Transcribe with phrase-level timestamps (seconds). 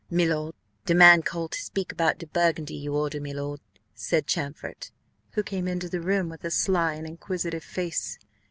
[0.09, 0.55] "Milord,
[0.87, 3.59] de man call to speak about de burgundy you order, milord,"
[3.93, 4.89] said Champfort,
[5.33, 8.17] who came into the room with a sly, inquisitive face.